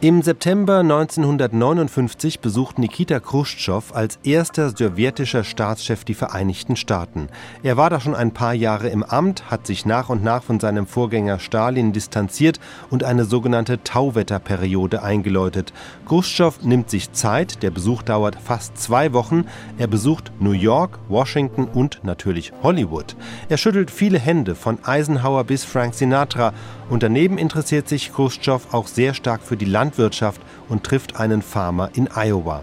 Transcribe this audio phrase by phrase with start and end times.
[0.00, 7.28] Im September 1959 besucht Nikita Khrushchev als erster sowjetischer Staatschef die Vereinigten Staaten.
[7.62, 10.58] Er war da schon ein paar Jahre im Amt, hat sich nach und nach von
[10.58, 12.58] seinem Vorgänger Stalin distanziert
[12.90, 15.72] und eine sogenannte Tauwetterperiode eingeläutet.
[16.04, 19.44] Khrushchev nimmt sich Zeit, der Besuch dauert fast zwei Wochen.
[19.78, 23.14] Er besucht New York, Washington und natürlich Hollywood.
[23.48, 26.52] Er schüttelt viele Hände, von Eisenhower bis Frank Sinatra.
[26.90, 31.40] Und daneben interessiert sich Khrushchev auch sehr stark für die Land Landwirtschaft und trifft einen
[31.40, 32.62] Farmer in Iowa.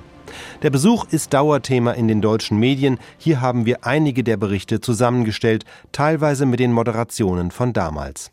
[0.63, 2.99] Der Besuch ist Dauerthema in den deutschen Medien.
[3.17, 8.31] Hier haben wir einige der Berichte zusammengestellt, teilweise mit den Moderationen von damals.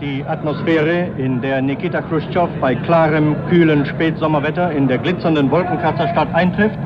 [0.00, 6.78] Die Atmosphäre, in der Nikita Khrushchev bei klarem, kühlen Spätsommerwetter in der glitzernden Wolkenkratzerstadt eintrifft,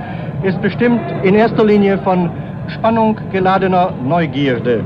[0.44, 2.30] ist bestimmt in erster Linie von
[2.68, 4.84] Spannung geladener Neugierde.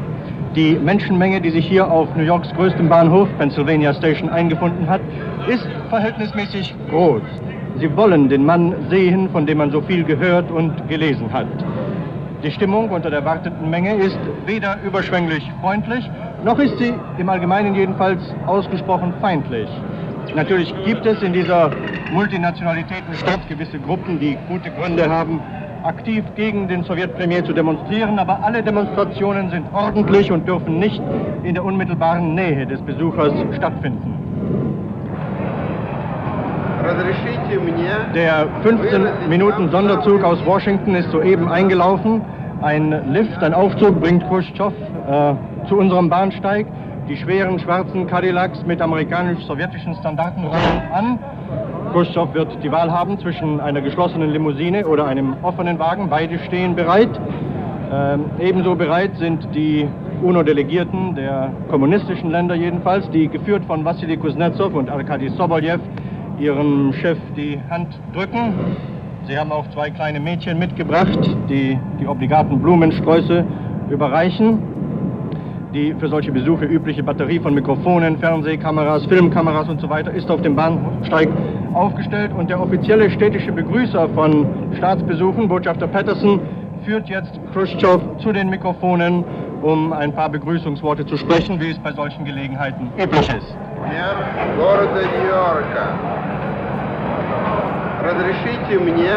[0.57, 5.01] Die Menschenmenge, die sich hier auf New Yorks größtem Bahnhof, Pennsylvania Station, eingefunden hat,
[5.47, 7.23] ist verhältnismäßig groß.
[7.79, 11.47] Sie wollen den Mann sehen, von dem man so viel gehört und gelesen hat.
[12.43, 16.11] Die Stimmung unter der wartenden Menge ist weder überschwänglich freundlich,
[16.45, 19.69] noch ist sie im Allgemeinen jedenfalls ausgesprochen feindlich.
[20.35, 21.71] Natürlich gibt es in dieser
[22.13, 25.41] Multinationalitätenstadt gewisse Gruppen, die gute Gründe haben,
[25.85, 31.01] aktiv gegen den Sowjetpremier zu demonstrieren, aber alle Demonstrationen sind ordentlich und dürfen nicht
[31.43, 34.15] in der unmittelbaren Nähe des Besuchers stattfinden.
[38.15, 42.23] Der 15 Minuten Sonderzug aus Washington ist soeben eingelaufen.
[42.63, 44.73] Ein Lift, ein Aufzug bringt Khrushchev
[45.09, 45.35] äh,
[45.69, 46.67] zu unserem Bahnsteig.
[47.11, 51.19] Die schweren schwarzen Cadillacs mit amerikanisch-sowjetischen Standarten rollen an.
[51.91, 56.09] Khrushchev wird die Wahl haben zwischen einer geschlossenen Limousine oder einem offenen Wagen.
[56.09, 57.11] Beide stehen bereit.
[57.93, 59.89] Ähm, ebenso bereit sind die
[60.23, 65.81] UNO-Delegierten der kommunistischen Länder jedenfalls, die geführt von Wassily Kuznetsov und Arkady Soboljew
[66.39, 68.55] ihrem Chef die Hand drücken.
[69.27, 73.45] Sie haben auch zwei kleine Mädchen mitgebracht, die die obligaten Blumensträuße
[73.91, 74.70] überreichen
[75.74, 80.42] die für solche Besuche übliche Batterie von Mikrofonen, Fernsehkameras, Filmkameras und so weiter ist auf
[80.42, 81.30] dem Bahnsteig
[81.74, 86.40] aufgestellt und der offizielle städtische Begrüßer von Staatsbesuchen, Botschafter Patterson,
[86.86, 89.24] führt jetzt Khrushchev zu den Mikrofonen,
[89.62, 93.56] um ein paar Begrüßungsworte zu sprechen, wie es bei solchen Gelegenheiten üblich ist.
[93.90, 94.16] Мэр
[94.58, 95.86] города Нью-Йорка,
[98.04, 99.12] разрешите мне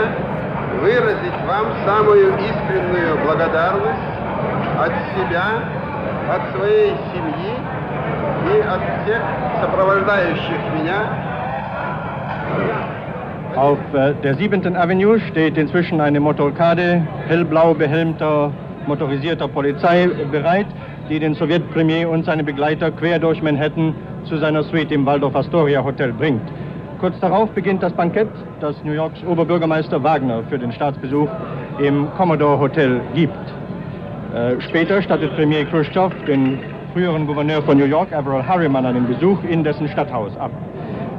[0.80, 4.18] выразить вам самую искреннюю благодарность
[4.78, 5.81] от себя
[6.30, 7.52] от своей семьи
[8.52, 9.22] и от всех
[9.60, 11.02] сопровождающих меня.
[13.56, 14.76] Auf äh, der 7.
[14.76, 18.52] Avenue steht inzwischen eine Motorkade hellblau behelmter
[18.86, 20.66] motorisierter Polizei bereit,
[21.10, 23.94] die den Sowjetpremier und seine Begleiter quer durch Manhattan
[24.24, 26.42] zu seiner Suite im Waldorf Astoria Hotel bringt.
[26.98, 28.28] Kurz darauf beginnt das Bankett,
[28.60, 31.28] das New Yorks Oberbürgermeister Wagner für den Staatsbesuch
[31.78, 33.41] im Commodore Hotel gibt.
[34.33, 36.57] Äh, später stattet Premier Khrushchev den
[36.91, 40.49] früheren Gouverneur von New York, Averell Harriman, einen Besuch in dessen Stadthaus ab.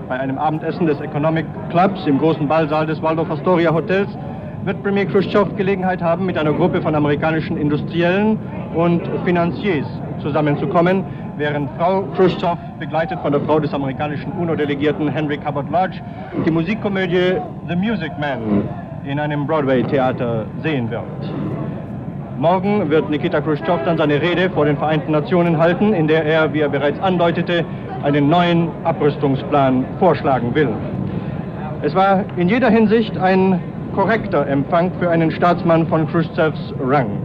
[0.09, 4.09] Bei einem Abendessen des Economic Clubs im großen Ballsaal des Waldorf Astoria Hotels
[4.65, 8.37] wird Premier Khrushchev Gelegenheit haben, mit einer Gruppe von amerikanischen Industriellen
[8.75, 9.87] und Finanziers
[10.21, 11.05] zusammenzukommen,
[11.37, 16.01] während Frau Khrushchev, begleitet von der Frau des amerikanischen UNO-Delegierten Henry Cabot Lodge,
[16.45, 17.37] die Musikkomödie
[17.69, 18.69] The Music Man
[19.05, 21.54] in einem Broadway-Theater sehen wird.
[22.39, 26.53] Morgen wird Nikita Khrushchev dann seine Rede vor den Vereinten Nationen halten, in der er,
[26.53, 27.65] wie er bereits andeutete,
[28.03, 30.69] einen neuen Abrüstungsplan vorschlagen will.
[31.83, 33.63] Es war in jeder Hinsicht ein
[33.95, 37.19] korrekter Empfang für einen Staatsmann von Khrushchevs Rang.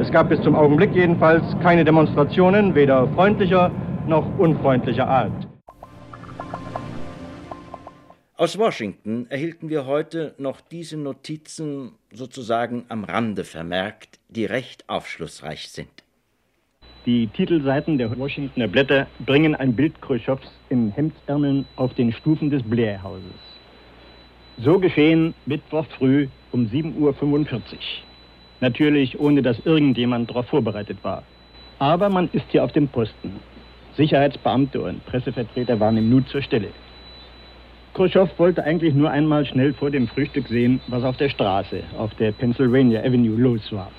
[0.00, 3.70] Es gab bis zum Augenblick jedenfalls keine Demonstrationen, weder freundlicher
[4.08, 5.46] noch unfreundlicher Art.
[8.36, 15.68] Aus Washington erhielten wir heute noch diese Notizen sozusagen am Rande vermerkt, die recht aufschlussreich
[15.70, 15.88] sind.
[17.06, 22.62] Die Titelseiten der Washingtoner Blätter bringen ein Bild Khrushchevs im Hemdsärmeln auf den Stufen des
[22.62, 23.22] Blair-Hauses.
[24.58, 27.78] So geschehen Mittwoch früh um 7.45 Uhr.
[28.60, 31.22] Natürlich ohne dass irgendjemand darauf vorbereitet war.
[31.78, 33.40] Aber man ist hier auf dem Posten.
[33.96, 36.68] Sicherheitsbeamte und Pressevertreter waren im Nu zur Stelle.
[37.94, 42.14] Khrushchev wollte eigentlich nur einmal schnell vor dem Frühstück sehen, was auf der Straße, auf
[42.16, 43.90] der Pennsylvania Avenue los war.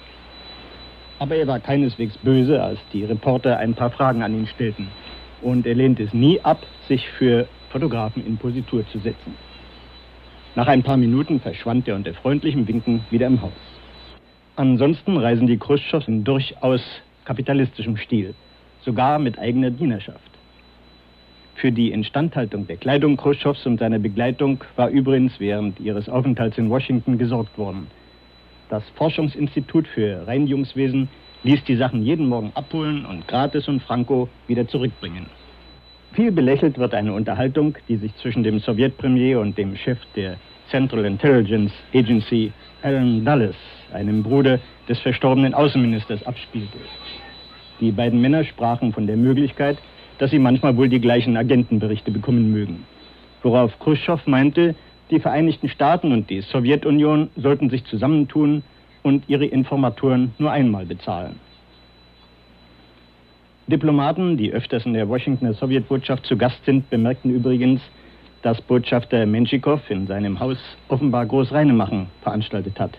[1.20, 4.88] Aber er war keineswegs böse, als die Reporter ein paar Fragen an ihn stellten.
[5.42, 9.36] Und er lehnte es nie ab, sich für Fotografen in Positur zu setzen.
[10.56, 13.52] Nach ein paar Minuten verschwand er unter freundlichem Winken wieder im Haus.
[14.56, 16.82] Ansonsten reisen die Khrushchevs in durchaus
[17.26, 18.34] kapitalistischem Stil,
[18.82, 20.20] sogar mit eigener Dienerschaft.
[21.56, 26.70] Für die Instandhaltung der Kleidung Khrushchevs und seiner Begleitung war übrigens während ihres Aufenthalts in
[26.70, 27.88] Washington gesorgt worden.
[28.70, 31.10] Das Forschungsinstitut für Reinigungswesen
[31.44, 35.26] ließ die Sachen jeden Morgen abholen und gratis und franco wieder zurückbringen.
[36.14, 40.38] Viel belächelt wird eine Unterhaltung, die sich zwischen dem Sowjetpremier und dem Chef der
[40.70, 42.52] Central Intelligence Agency,
[42.84, 43.56] Alan Dulles,
[43.92, 46.78] einem Bruder des verstorbenen Außenministers, abspielte.
[47.80, 49.78] Die beiden Männer sprachen von der Möglichkeit,
[50.20, 52.86] dass sie manchmal wohl die gleichen Agentenberichte bekommen mögen.
[53.42, 54.76] Worauf Khrushchev meinte,
[55.12, 58.64] die Vereinigten Staaten und die Sowjetunion sollten sich zusammentun
[59.04, 61.40] und ihre Informatoren nur einmal bezahlen.
[63.68, 67.82] Diplomaten, die öfters in der Washingtoner Sowjetbotschaft zu Gast sind, bemerkten übrigens,
[68.42, 70.58] dass Botschafter Menschikow in seinem Haus
[70.88, 72.98] offenbar Großreinemachen veranstaltet hat.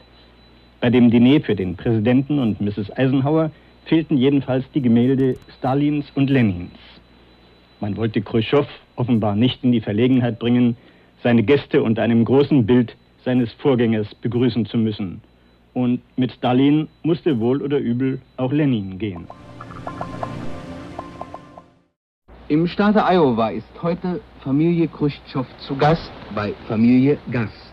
[0.81, 2.97] Bei dem Diner für den Präsidenten und Mrs.
[2.97, 3.51] Eisenhower
[3.87, 6.79] fehlten jedenfalls die Gemälde Stalins und Lenins.
[7.81, 10.77] Man wollte Khrushchev offenbar nicht in die Verlegenheit bringen,
[11.23, 15.21] seine Gäste unter einem großen Bild seines Vorgängers begrüßen zu müssen.
[15.75, 19.27] Und mit Stalin musste wohl oder übel auch Lenin gehen.
[22.49, 27.73] Im Staate Iowa ist heute Familie Khrushchev zu Gast bei Familie Gast.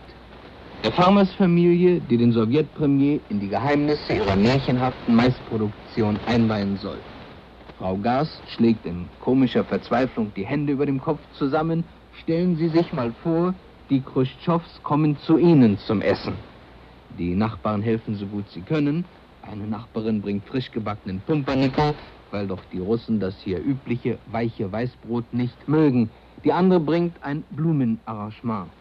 [0.84, 7.00] Der Farmersfamilie, die den Sowjetpremier in die Geheimnisse ihrer märchenhaften Maisproduktion einweihen soll.
[7.80, 11.84] Frau Gast schlägt in komischer Verzweiflung die Hände über dem Kopf zusammen.
[12.22, 13.54] Stellen Sie sich mal vor,
[13.90, 16.34] die Khrushchevs kommen zu Ihnen zum Essen.
[17.10, 19.06] Die Nachbarn helfen so gut sie können.
[19.42, 21.94] Eine Nachbarin bringt frisch gebackenen Pumpernickel,
[22.32, 26.12] weil doch die Russen das hier übliche weiche Weißbrot nicht mögen.
[26.44, 28.72] Die andere bringt ein Blumenarrangement.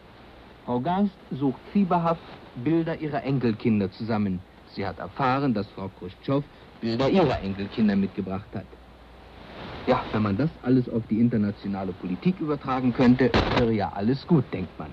[0.65, 2.21] Frau Gast sucht fieberhaft
[2.55, 4.41] Bilder ihrer Enkelkinder zusammen.
[4.65, 6.43] Sie hat erfahren, dass Frau Khrushchev
[6.81, 8.67] Bilder ihrer Enkelkinder mitgebracht hat.
[9.86, 14.44] Ja, wenn man das alles auf die internationale Politik übertragen könnte, wäre ja alles gut,
[14.52, 14.90] denkt man.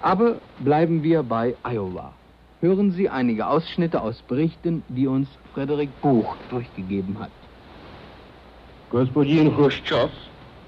[0.00, 2.12] Aber bleiben wir bei Iowa.
[2.60, 7.30] Hören Sie einige Ausschnitte aus Berichten, die uns Frederik Buch durchgegeben hat.
[8.90, 10.10] Господин Хрущев,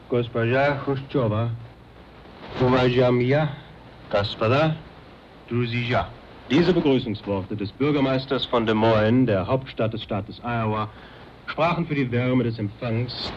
[0.08, 1.50] госпожа Хрущева,
[2.60, 3.48] уважаемые
[4.10, 4.76] господа,
[5.48, 6.08] друзья.
[6.50, 10.88] Diese Begrüßungsworte des Bürgermeisters von Des Moines, der Hauptstadt des Staates Iowa,
[11.47, 13.31] sprachen für die Wärme des Empfangs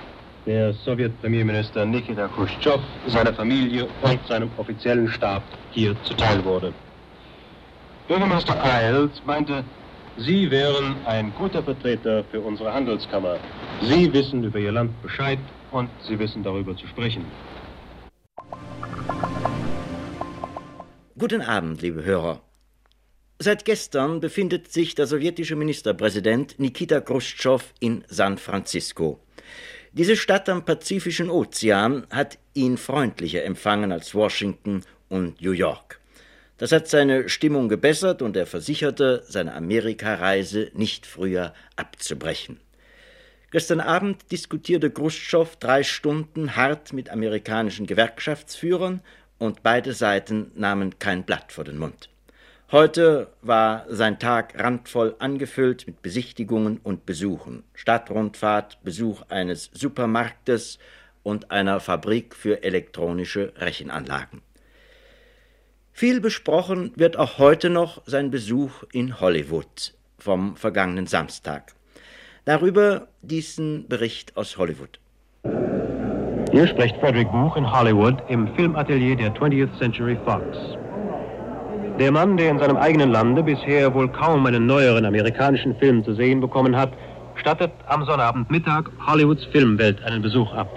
[0.47, 6.73] der Sowjetpremierminister Nikita Khrushchev, seiner Familie und seinem offiziellen Stab hier zuteil wurde.
[8.09, 9.63] Bürgermeister Iles meinte,
[10.17, 13.37] Sie wären ein guter Vertreter für unsere Handelskammer.
[13.83, 15.39] Sie wissen über Ihr Land Bescheid
[15.71, 17.25] und Sie wissen darüber zu sprechen.
[21.19, 22.41] Guten Abend, liebe Hörer.
[23.41, 29.21] Seit gestern befindet sich der sowjetische Ministerpräsident Nikita Khrushchev in San Francisco.
[29.93, 36.01] Diese Stadt am Pazifischen Ozean hat ihn freundlicher empfangen als Washington und New York.
[36.57, 42.59] Das hat seine Stimmung gebessert und er versicherte, seine Amerikareise nicht früher abzubrechen.
[43.53, 49.01] Gestern Abend diskutierte Khrushchev drei Stunden hart mit amerikanischen Gewerkschaftsführern
[49.39, 52.09] und beide Seiten nahmen kein Blatt vor den Mund.
[52.71, 60.79] Heute war sein Tag randvoll angefüllt mit Besichtigungen und Besuchen, Stadtrundfahrt, Besuch eines Supermarktes
[61.23, 64.43] und einer Fabrik für elektronische Rechenanlagen.
[65.93, 71.73] Viel besprochen wird auch heute noch sein Besuch in Hollywood vom vergangenen Samstag.
[72.45, 75.01] Darüber diesen Bericht aus Hollywood.
[76.53, 80.79] Hier spricht Frederick Buch in Hollywood im Filmatelier der 20th Century Fox.
[81.99, 86.15] Der Mann, der in seinem eigenen Lande bisher wohl kaum einen neueren amerikanischen Film zu
[86.15, 86.93] sehen bekommen hat,
[87.35, 90.69] stattet am Sonnabendmittag Hollywoods Filmwelt einen Besuch ab.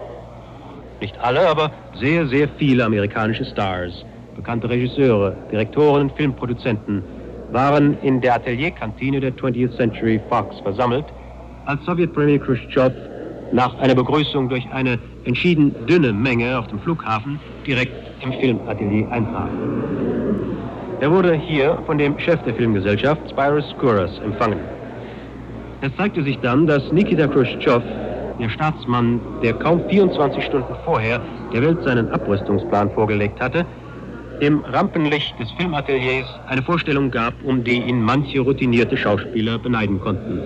[1.00, 4.04] Nicht alle, aber sehr, sehr viele amerikanische Stars
[4.36, 7.04] bekannte Regisseure, Direktoren und Filmproduzenten
[7.51, 11.06] waren in der Atelierkantine der 20th Century Fox versammelt,
[11.66, 12.96] als Sowjetpremier Khrushchev
[13.51, 19.50] nach einer Begrüßung durch eine entschieden dünne Menge auf dem Flughafen direkt im Filmatelier eintraf.
[21.01, 24.60] Er wurde hier von dem Chef der Filmgesellschaft, Spyros Skouras, empfangen.
[25.81, 27.81] Es zeigte sich dann, dass Nikita Khrushchev,
[28.39, 31.20] der Staatsmann, der kaum 24 Stunden vorher
[31.51, 33.65] der Welt seinen Abrüstungsplan vorgelegt hatte,
[34.41, 40.39] im Rampenlicht des Filmateliers eine Vorstellung gab, um die ihn manche routinierte Schauspieler beneiden konnten.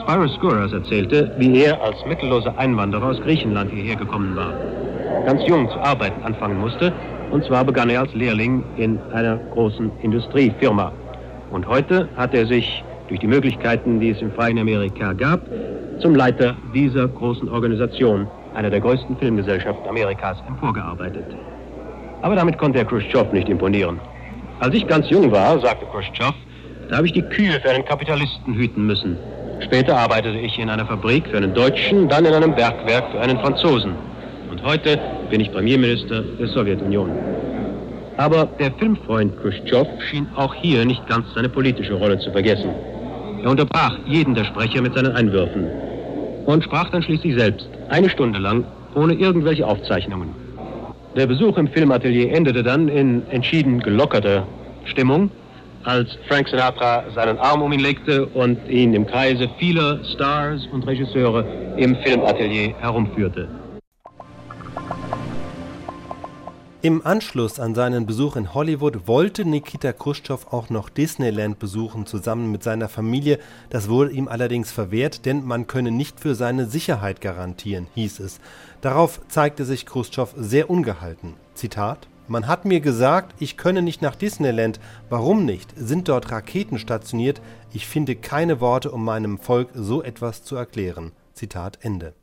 [0.00, 4.54] Spyros Skouras erzählte, wie er als mittelloser Einwanderer aus Griechenland hierher gekommen war.
[5.24, 6.92] Ganz jung zu arbeiten anfangen musste,
[7.30, 10.92] und zwar begann er als Lehrling in einer großen Industriefirma.
[11.50, 15.40] Und heute hat er sich durch die Möglichkeiten, die es im freien Amerika gab,
[16.00, 21.26] zum Leiter dieser großen Organisation einer der größten Filmgesellschaften Amerikas, emporgearbeitet.
[22.22, 24.00] Aber damit konnte er Khrushchev nicht imponieren.
[24.60, 26.32] Als ich ganz jung war, sagte Khrushchev,
[26.88, 29.18] da habe ich die Kühe für einen Kapitalisten hüten müssen.
[29.60, 33.38] Später arbeitete ich in einer Fabrik für einen Deutschen, dann in einem Bergwerk für einen
[33.38, 33.92] Franzosen.
[34.50, 34.98] Und heute
[35.30, 37.10] bin ich Premierminister der Sowjetunion.
[38.16, 42.70] Aber der Filmfreund Khrushchev schien auch hier nicht ganz seine politische Rolle zu vergessen.
[43.42, 45.66] Er unterbrach jeden der Sprecher mit seinen Einwürfen
[46.46, 48.64] und sprach dann schließlich selbst, eine Stunde lang,
[48.94, 50.30] ohne irgendwelche Aufzeichnungen.
[51.14, 54.46] Der Besuch im Filmatelier endete dann in entschieden gelockerter
[54.84, 55.30] Stimmung,
[55.84, 60.86] als Frank Sinatra seinen Arm um ihn legte und ihn im Kreise vieler Stars und
[60.86, 61.44] Regisseure
[61.76, 63.48] im Filmatelier herumführte.
[66.86, 72.52] Im Anschluss an seinen Besuch in Hollywood wollte Nikita Khrushchev auch noch Disneyland besuchen, zusammen
[72.52, 73.40] mit seiner Familie.
[73.70, 78.38] Das wurde ihm allerdings verwehrt, denn man könne nicht für seine Sicherheit garantieren, hieß es.
[78.82, 81.34] Darauf zeigte sich Khrushchev sehr ungehalten.
[81.54, 84.78] Zitat man hat mir gesagt, ich könne nicht nach Disneyland.
[85.10, 85.72] Warum nicht?
[85.76, 87.40] Sind dort Raketen stationiert?
[87.72, 91.10] Ich finde keine Worte, um meinem Volk so etwas zu erklären.
[91.34, 92.14] Zitat Ende.